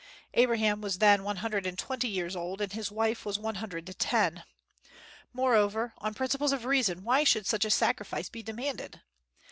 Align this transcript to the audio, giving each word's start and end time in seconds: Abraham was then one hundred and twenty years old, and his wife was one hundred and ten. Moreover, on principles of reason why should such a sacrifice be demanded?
Abraham 0.33 0.81
was 0.81 0.97
then 0.97 1.21
one 1.23 1.35
hundred 1.45 1.67
and 1.67 1.77
twenty 1.77 2.07
years 2.07 2.35
old, 2.35 2.59
and 2.59 2.73
his 2.73 2.91
wife 2.91 3.23
was 3.23 3.37
one 3.37 3.53
hundred 3.61 3.87
and 3.87 3.99
ten. 3.99 4.43
Moreover, 5.31 5.93
on 5.99 6.15
principles 6.15 6.51
of 6.51 6.65
reason 6.65 7.03
why 7.03 7.23
should 7.23 7.45
such 7.45 7.65
a 7.65 7.69
sacrifice 7.69 8.27
be 8.27 8.41
demanded? 8.41 9.03